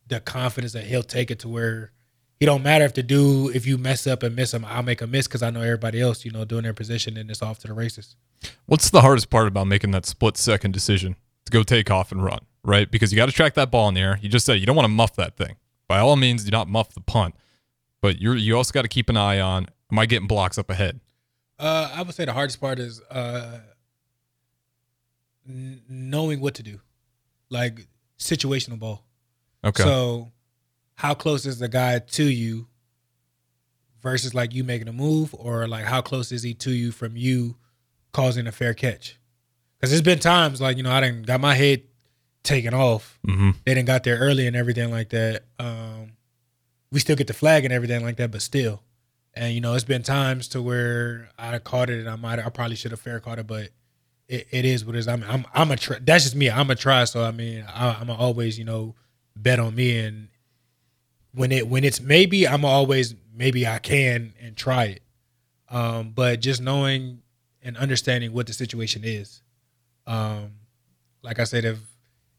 the 0.08 0.20
confidence 0.20 0.74
that 0.74 0.84
he'll 0.84 1.04
take 1.04 1.32
it 1.32 1.40
to 1.40 1.50
where. 1.50 1.92
It 2.40 2.48
don't 2.48 2.64
matter 2.64 2.84
if 2.86 2.94
the 2.94 3.04
dude 3.04 3.56
if 3.56 3.66
you 3.66 3.78
mess 3.78 4.06
up 4.08 4.24
and 4.24 4.36
miss 4.36 4.54
him, 4.54 4.66
I'll 4.66 4.84
make 4.84 5.02
a 5.02 5.08
miss 5.08 5.28
because 5.28 5.42
I 5.42 5.50
know 5.50 5.62
everybody 5.62 6.02
else, 6.02 6.26
you 6.26 6.32
know, 6.32 6.44
doing 6.46 6.64
their 6.64 6.74
position 6.74 7.18
and 7.18 7.30
it's 7.32 7.42
off 7.42 7.60
to 7.60 7.68
the 7.68 7.74
races. 7.74 8.16
What's 8.66 8.90
the 8.90 9.02
hardest 9.02 9.30
part 9.30 9.48
about 9.48 9.68
making 9.68 9.92
that 9.92 10.06
split 10.06 10.38
second 10.38 10.74
decision 10.74 11.16
to 11.46 11.52
go 11.52 11.64
take 11.64 11.90
off 11.90 12.12
and 12.12 12.24
run? 12.24 12.40
right? 12.66 12.90
Because 12.90 13.12
you 13.12 13.16
got 13.16 13.28
to 13.28 13.32
track 13.32 13.54
that 13.54 13.72
ball 13.72 13.88
in 13.88 13.94
the 13.94 14.02
air. 14.02 14.20
You 14.22 14.30
just 14.30 14.46
said 14.46 14.60
you 14.60 14.66
don't 14.66 14.76
want 14.76 14.86
to 14.86 14.92
muff 14.92 15.16
that 15.16 15.38
thing. 15.38 15.56
By 15.88 16.00
all 16.00 16.16
means, 16.16 16.44
do 16.44 16.52
not 16.52 16.68
muff 16.68 16.94
the 16.94 17.02
punt, 17.02 17.36
but 18.02 18.20
you 18.20 18.34
you 18.34 18.58
also 18.58 18.72
got 18.72 18.82
to 18.82 18.88
keep 18.88 19.08
an 19.10 19.18
eye 19.18 19.40
on 19.40 19.68
am 19.92 20.00
I 20.00 20.06
getting 20.06 20.28
blocks 20.28 20.58
up 20.58 20.70
ahead? 20.70 21.00
Uh, 21.60 21.92
I 21.94 22.02
would 22.02 22.14
say 22.16 22.26
the 22.26 22.34
hardest 22.34 22.60
part 22.60 22.80
is 22.80 23.02
uh, 23.10 23.60
n- 25.48 25.82
knowing 25.88 26.42
what 26.42 26.56
to 26.56 26.64
do, 26.64 26.82
like 27.50 27.88
situational 28.18 28.80
ball. 28.80 29.06
Okay. 29.64 29.84
So, 29.84 30.32
how 30.96 31.14
close 31.14 31.46
is 31.46 31.60
the 31.60 31.68
guy 31.68 32.00
to 32.00 32.24
you 32.24 32.68
versus 34.02 34.34
like 34.34 34.54
you 34.54 34.64
making 34.64 34.88
a 34.88 34.94
move, 34.94 35.34
or 35.38 35.68
like 35.68 35.86
how 35.86 36.02
close 36.02 36.32
is 36.32 36.44
he 36.44 36.54
to 36.56 36.72
you 36.72 36.92
from 36.92 37.16
you 37.18 37.58
causing 38.14 38.48
a 38.48 38.52
fair 38.52 38.74
catch? 38.74 39.20
Because 39.80 39.92
there's 39.92 40.02
been 40.02 40.20
times 40.20 40.62
like 40.62 40.78
you 40.78 40.84
know 40.84 40.92
I 40.92 41.02
didn't 41.02 41.24
got 41.26 41.42
my 41.42 41.56
head 41.56 41.84
taken 42.44 42.74
off. 42.74 43.20
hmm 43.26 43.52
They 43.66 43.74
didn't 43.74 43.88
got 43.88 44.04
there 44.04 44.18
early 44.18 44.48
and 44.48 44.56
everything 44.56 44.92
like 44.92 45.10
that. 45.10 45.44
Um, 45.60 46.14
we 46.92 47.00
still 47.00 47.16
get 47.16 47.28
the 47.28 47.34
flag 47.34 47.66
and 47.66 47.74
everything 47.74 48.04
like 48.04 48.18
that, 48.18 48.32
but 48.32 48.42
still. 48.42 48.84
And 49.34 49.54
you 49.54 49.60
know, 49.62 49.74
it's 49.74 49.84
been 49.84 50.04
times 50.04 50.48
to 50.50 50.62
where 50.62 51.30
I 51.38 51.58
caught 51.60 51.90
it 51.90 52.00
and 52.00 52.10
I 52.10 52.16
might 52.16 52.40
I 52.40 52.50
probably 52.50 52.76
should 52.78 52.92
have 52.92 53.02
fair 53.02 53.20
caught 53.20 53.40
it, 53.40 53.48
but 53.48 53.70
it, 54.28 54.48
it 54.52 54.66
is 54.66 54.86
what 54.86 54.96
it 54.96 55.00
is. 55.00 55.08
I'm 55.08 55.24
I'm 55.24 55.46
I'm 55.54 55.72
a 55.72 55.76
try. 55.76 55.98
That's 56.02 56.24
just 56.24 56.36
me. 56.36 56.50
I'm 56.50 56.70
a 56.70 56.76
try. 56.76 57.04
So 57.04 57.24
I 57.24 57.32
mean, 57.32 57.66
I, 57.68 57.98
I'm 58.00 58.10
a 58.10 58.16
always 58.16 58.58
you 58.58 58.64
know 58.66 58.96
bet 59.36 59.60
on 59.60 59.76
me 59.76 59.98
and 60.00 60.30
when 61.36 61.52
it 61.52 61.68
when 61.68 61.84
it's 61.84 62.02
maybe 62.02 62.48
I'm 62.48 62.66
always 62.66 63.16
maybe 63.34 63.68
I 63.68 63.80
can 63.80 64.34
and 64.42 64.56
try 64.56 64.86
it. 64.86 65.02
Um, 65.70 66.12
but 66.12 66.40
just 66.40 66.62
knowing 66.62 67.22
and 67.62 67.76
understanding 67.78 68.32
what 68.34 68.48
the 68.48 68.54
situation 68.54 69.04
is. 69.04 69.42
Um, 70.08 70.52
like 71.24 71.40
I 71.40 71.44
said, 71.44 71.66
if 71.66 71.80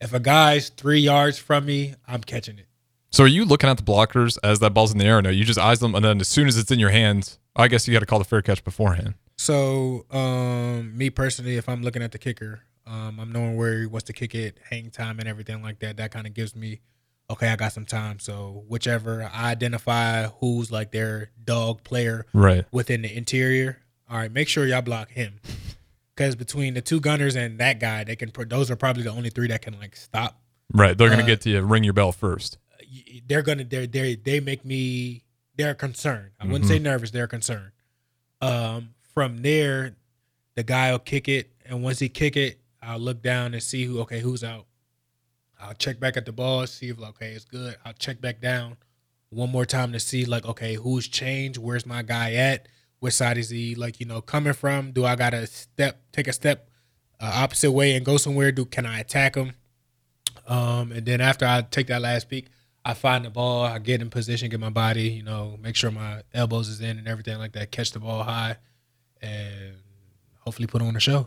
if 0.00 0.14
a 0.14 0.20
guy's 0.20 0.68
three 0.68 1.00
yards 1.00 1.38
from 1.38 1.66
me, 1.66 1.94
I'm 2.06 2.22
catching 2.22 2.58
it. 2.58 2.66
So 3.10 3.24
are 3.24 3.28
you 3.28 3.44
looking 3.44 3.70
at 3.70 3.76
the 3.76 3.82
blockers 3.82 4.36
as 4.42 4.58
that 4.60 4.74
ball's 4.74 4.92
in 4.92 4.98
the 4.98 5.04
air? 5.04 5.18
Or 5.18 5.22
no, 5.22 5.30
you 5.30 5.44
just 5.44 5.58
eyes 5.58 5.80
them, 5.80 5.94
and 5.94 6.04
then 6.04 6.20
as 6.20 6.28
soon 6.28 6.48
as 6.48 6.58
it's 6.58 6.70
in 6.70 6.78
your 6.78 6.90
hands, 6.90 7.38
I 7.54 7.68
guess 7.68 7.86
you 7.86 7.94
got 7.94 8.00
to 8.00 8.06
call 8.06 8.18
the 8.18 8.24
fair 8.24 8.42
catch 8.42 8.62
beforehand. 8.62 9.14
So, 9.38 10.06
um, 10.10 10.96
me 10.96 11.10
personally, 11.10 11.56
if 11.56 11.68
I'm 11.68 11.82
looking 11.82 12.02
at 12.02 12.12
the 12.12 12.18
kicker, 12.18 12.60
um, 12.86 13.18
I'm 13.20 13.32
knowing 13.32 13.56
where 13.56 13.80
he 13.80 13.86
wants 13.86 14.04
to 14.04 14.12
kick 14.12 14.34
it, 14.34 14.58
hang 14.70 14.90
time, 14.90 15.18
and 15.18 15.28
everything 15.28 15.62
like 15.62 15.78
that. 15.80 15.96
That 15.96 16.10
kind 16.10 16.26
of 16.26 16.34
gives 16.34 16.54
me, 16.54 16.80
okay, 17.30 17.48
I 17.48 17.56
got 17.56 17.72
some 17.72 17.86
time. 17.86 18.18
So, 18.18 18.64
whichever 18.68 19.28
I 19.32 19.50
identify 19.50 20.24
who's 20.40 20.70
like 20.70 20.92
their 20.92 21.30
dog 21.44 21.82
player 21.84 22.26
Right. 22.32 22.64
within 22.72 23.02
the 23.02 23.14
interior, 23.16 23.78
all 24.10 24.18
right, 24.18 24.30
make 24.32 24.48
sure 24.48 24.66
y'all 24.66 24.82
block 24.82 25.10
him. 25.10 25.40
Because 26.14 26.34
between 26.34 26.74
the 26.74 26.80
two 26.80 27.00
gunners 27.00 27.36
and 27.36 27.58
that 27.58 27.78
guy, 27.80 28.04
they 28.04 28.16
can. 28.16 28.32
Those 28.48 28.70
are 28.70 28.76
probably 28.76 29.02
the 29.02 29.10
only 29.10 29.28
three 29.30 29.48
that 29.48 29.60
can 29.62 29.78
like 29.78 29.94
stop. 29.96 30.40
Right. 30.72 30.96
They're 30.96 31.10
gonna 31.10 31.22
Uh, 31.22 31.26
get 31.26 31.40
to 31.42 31.50
you, 31.50 31.60
ring 31.62 31.84
your 31.84 31.92
bell 31.92 32.12
first. 32.12 32.58
they're 33.28 33.42
gonna 33.42 33.64
they 33.64 33.86
they 33.86 34.14
they 34.14 34.40
make 34.40 34.64
me 34.64 35.24
they're 35.56 35.74
concerned. 35.74 36.30
I 36.40 36.46
wouldn't 36.46 36.66
say 36.66 36.78
nervous. 36.78 37.10
They're 37.10 37.26
concerned. 37.26 37.72
Um, 38.40 38.90
from 39.14 39.38
there, 39.42 39.96
the 40.54 40.62
guy 40.62 40.92
will 40.92 40.98
kick 40.98 41.28
it, 41.28 41.50
and 41.64 41.82
once 41.82 41.98
he 41.98 42.08
kick 42.08 42.36
it, 42.36 42.60
I'll 42.82 42.98
look 42.98 43.22
down 43.22 43.54
and 43.54 43.62
see 43.62 43.84
who 43.84 44.00
okay 44.00 44.20
who's 44.20 44.44
out. 44.44 44.66
I'll 45.60 45.74
check 45.74 45.98
back 45.98 46.16
at 46.16 46.26
the 46.26 46.32
ball, 46.32 46.66
see 46.66 46.88
if 46.88 46.98
like, 46.98 47.10
okay 47.10 47.32
it's 47.32 47.44
good. 47.44 47.76
I'll 47.84 47.92
check 47.92 48.20
back 48.20 48.40
down 48.40 48.76
one 49.30 49.50
more 49.50 49.64
time 49.64 49.92
to 49.92 50.00
see 50.00 50.24
like 50.24 50.46
okay 50.46 50.74
who's 50.74 51.08
changed, 51.08 51.58
where's 51.58 51.86
my 51.86 52.02
guy 52.02 52.34
at, 52.34 52.68
which 53.00 53.14
side 53.14 53.38
is 53.38 53.50
he 53.50 53.74
like 53.74 54.00
you 54.00 54.06
know 54.06 54.20
coming 54.20 54.52
from? 54.52 54.92
Do 54.92 55.04
I 55.04 55.16
gotta 55.16 55.46
step 55.46 56.00
take 56.12 56.28
a 56.28 56.32
step 56.32 56.70
uh, 57.20 57.32
opposite 57.34 57.72
way 57.72 57.96
and 57.96 58.04
go 58.04 58.16
somewhere? 58.16 58.52
Do 58.52 58.64
can 58.64 58.86
I 58.86 59.00
attack 59.00 59.36
him? 59.36 59.52
Um, 60.46 60.92
and 60.92 61.04
then 61.04 61.20
after 61.20 61.44
I 61.44 61.62
take 61.62 61.88
that 61.88 62.02
last 62.02 62.28
peek, 62.28 62.48
I 62.84 62.94
find 62.94 63.24
the 63.24 63.30
ball, 63.30 63.64
I 63.64 63.78
get 63.78 64.00
in 64.00 64.10
position, 64.10 64.48
get 64.48 64.60
my 64.60 64.70
body, 64.70 65.08
you 65.08 65.24
know, 65.24 65.58
make 65.60 65.74
sure 65.74 65.90
my 65.90 66.22
elbows 66.32 66.68
is 66.68 66.80
in 66.80 66.98
and 66.98 67.08
everything 67.08 67.38
like 67.38 67.52
that, 67.52 67.72
catch 67.72 67.90
the 67.90 67.98
ball 67.98 68.22
high, 68.22 68.56
and 69.20 69.74
hopefully 70.38 70.68
put 70.68 70.82
on 70.82 70.94
a 70.94 71.00
show. 71.00 71.26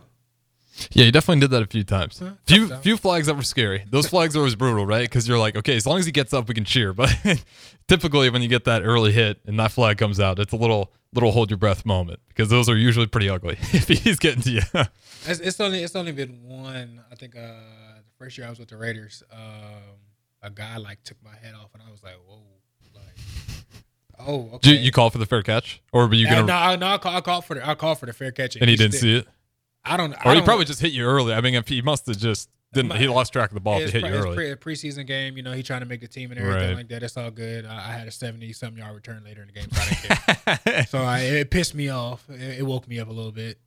Yeah, 0.92 1.04
you 1.04 1.12
definitely 1.12 1.40
did 1.40 1.50
that 1.50 1.62
a 1.62 1.66
few 1.66 1.84
times. 1.84 2.18
Huh, 2.20 2.30
Few 2.46 2.68
few 2.76 2.96
flags 2.96 3.26
that 3.26 3.34
were 3.34 3.42
scary. 3.42 3.84
Those 3.90 4.06
flags 4.08 4.34
are 4.34 4.38
always 4.38 4.54
brutal, 4.54 4.86
right? 4.86 5.02
Because 5.02 5.28
you're 5.28 5.38
like, 5.38 5.56
okay, 5.56 5.76
as 5.76 5.86
long 5.86 5.98
as 5.98 6.06
he 6.06 6.12
gets 6.12 6.32
up, 6.32 6.48
we 6.48 6.54
can 6.54 6.64
cheer. 6.64 6.92
But 7.00 7.14
typically, 7.88 8.30
when 8.30 8.40
you 8.42 8.48
get 8.48 8.64
that 8.64 8.82
early 8.82 9.12
hit 9.12 9.40
and 9.46 9.58
that 9.58 9.72
flag 9.72 9.98
comes 9.98 10.18
out, 10.20 10.38
it's 10.38 10.52
a 10.52 10.56
little 10.56 10.92
little 11.12 11.32
hold 11.32 11.50
your 11.50 11.56
breath 11.58 11.84
moment 11.84 12.20
because 12.28 12.48
those 12.48 12.68
are 12.68 12.76
usually 12.76 13.06
pretty 13.08 13.28
ugly 13.28 13.58
if 13.72 13.88
he's 13.88 14.18
getting 14.18 14.42
to 14.42 14.50
you. 14.50 14.62
It's, 15.26 15.38
it's 15.40 15.60
only 15.60 15.82
it's 15.82 15.94
only 15.94 16.12
been 16.12 16.40
one. 16.44 17.02
I 17.12 17.14
think 17.14 17.36
uh, 17.36 17.40
the 17.40 18.02
first 18.16 18.38
year 18.38 18.46
I 18.46 18.50
was 18.50 18.58
with 18.58 18.68
the 18.70 18.78
Raiders, 18.78 19.22
um, 19.30 19.98
a 20.40 20.48
guy 20.48 20.78
like 20.78 21.02
took 21.04 21.18
my 21.22 21.34
head 21.42 21.52
off, 21.54 21.74
and 21.74 21.82
I 21.86 21.90
was 21.90 22.02
like, 22.02 22.14
whoa, 22.26 22.40
like, 22.94 23.18
oh, 24.18 24.42
Did 24.44 24.54
okay. 24.54 24.70
you, 24.70 24.76
you 24.86 24.92
call 24.92 25.10
for 25.10 25.18
the 25.18 25.26
fair 25.26 25.42
catch, 25.42 25.82
or 25.92 26.06
were 26.06 26.14
you 26.14 26.26
Uh, 26.26 26.30
gonna? 26.30 26.46
no, 26.46 26.54
I- 26.54 26.76
no, 26.76 26.86
I 26.86 26.96
call, 26.98 27.16
I 27.16 27.20
call 27.20 27.42
for 27.42 27.54
the 27.54 27.68
I 27.68 27.74
call 27.74 27.94
for 27.96 28.06
the 28.06 28.14
fair 28.14 28.32
catch, 28.32 28.56
and 28.56 28.70
he 28.70 28.76
didn't 28.76 28.92
still- 28.94 29.00
see 29.02 29.16
it, 29.18 29.28
I 29.84 29.96
don't. 29.96 30.12
or 30.12 30.16
I 30.24 30.30
he 30.30 30.34
don't- 30.36 30.44
probably 30.44 30.64
just 30.66 30.80
hit 30.80 30.92
you 30.92 31.04
early. 31.04 31.32
I 31.34 31.40
mean, 31.40 31.54
if 31.54 31.68
he 31.68 31.82
must 31.82 32.06
have 32.06 32.18
just 32.18 32.48
didn't. 32.72 32.94
He 32.96 33.08
lost 33.08 33.32
track 33.32 33.50
of 33.50 33.54
the 33.54 33.60
ball 33.60 33.78
if 33.78 33.84
It's 33.84 33.92
hit 33.92 34.02
pre- 34.02 34.10
you 34.12 34.16
early. 34.16 34.34
pre- 34.36 34.50
a 34.52 34.56
preseason 34.56 35.04
game, 35.06 35.36
you 35.36 35.42
know, 35.42 35.50
he 35.52 35.62
trying 35.62 35.80
to 35.80 35.86
make 35.86 36.00
the 36.00 36.06
team 36.06 36.30
and 36.30 36.38
everything 36.38 36.68
Right. 36.68 36.76
like 36.76 36.88
that. 36.88 37.02
It's 37.02 37.16
all 37.16 37.30
good. 37.32 37.66
I, 37.66 37.76
I 37.88 37.92
had 37.92 38.06
a 38.06 38.12
seventy 38.12 38.52
something 38.52 38.78
yard 38.78 38.94
return 38.94 39.24
later 39.24 39.40
in 39.42 39.48
the 39.48 39.52
game, 39.54 39.68
so 39.72 39.82
I 40.46 40.84
so 40.88 40.98
I, 40.98 41.18
it 41.20 41.50
pissed 41.50 41.74
me 41.74 41.88
off. 41.88 42.24
It, 42.30 42.60
it 42.60 42.62
woke 42.66 42.86
me 42.86 43.00
up 43.00 43.08
a 43.08 43.12
little 43.12 43.32
bit. 43.32 43.58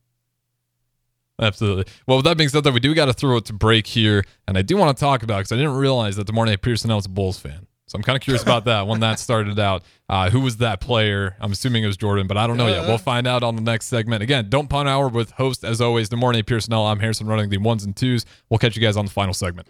Absolutely. 1.41 1.85
Well, 2.07 2.17
with 2.17 2.25
that 2.25 2.37
being 2.37 2.49
said, 2.49 2.63
though, 2.63 2.71
we 2.71 2.79
do 2.79 2.93
got 2.93 3.05
to 3.05 3.13
throw 3.13 3.37
it 3.37 3.45
to 3.45 3.53
break 3.53 3.87
here, 3.87 4.23
and 4.47 4.57
I 4.57 4.61
do 4.61 4.77
want 4.77 4.95
to 4.95 4.99
talk 5.01 5.23
about 5.23 5.39
because 5.39 5.51
I 5.51 5.55
didn't 5.55 5.73
realize 5.75 6.15
that 6.15 6.27
DeMornay 6.27 6.61
Pearson 6.61 6.93
was 6.93 7.05
a 7.07 7.09
Bulls 7.09 7.39
fan. 7.39 7.65
So 7.93 7.97
I'm 7.97 8.01
kind 8.01 8.15
of 8.15 8.23
curious 8.23 8.41
about 8.41 8.65
that 8.65 8.87
when 8.87 9.01
that 9.01 9.19
started 9.19 9.59
out. 9.59 9.83
Uh, 10.09 10.27
who 10.31 10.39
was 10.39 10.57
that 10.57 10.81
player? 10.81 11.37
I'm 11.39 11.51
assuming 11.51 11.83
it 11.83 11.87
was 11.87 11.95
Jordan, 11.95 12.25
but 12.25 12.37
I 12.37 12.47
don't 12.47 12.57
know 12.57 12.65
yet. 12.65 12.85
Uh. 12.85 12.87
We'll 12.87 12.97
find 12.97 13.27
out 13.27 13.43
on 13.43 13.55
the 13.55 13.61
next 13.61 13.85
segment. 13.85 14.23
Again, 14.23 14.49
don't 14.49 14.67
punt 14.67 14.89
hour 14.89 15.07
with 15.09 15.29
host 15.33 15.63
as 15.63 15.79
always. 15.79 16.09
DeMornay 16.09 16.43
Pearson. 16.43 16.73
I'm 16.73 16.99
Harrison 16.99 17.27
running 17.27 17.49
the 17.49 17.57
ones 17.57 17.83
and 17.83 17.95
twos. 17.95 18.25
We'll 18.49 18.57
catch 18.57 18.75
you 18.75 18.81
guys 18.81 18.97
on 18.97 19.05
the 19.05 19.11
final 19.11 19.35
segment. 19.35 19.67